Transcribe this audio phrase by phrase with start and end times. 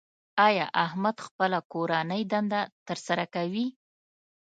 [0.47, 3.65] ایا احمد خپله کورنۍ دنده تر سره کوي؟